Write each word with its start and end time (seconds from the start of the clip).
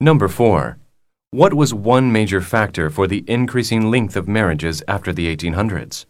Number 0.00 0.26
4. 0.26 0.76
What 1.30 1.54
was 1.54 1.72
one 1.72 2.10
major 2.10 2.40
factor 2.40 2.90
for 2.90 3.06
the 3.06 3.24
increasing 3.28 3.92
length 3.92 4.16
of 4.16 4.26
marriages 4.26 4.82
after 4.88 5.12
the 5.12 5.34
1800s? 5.34 6.04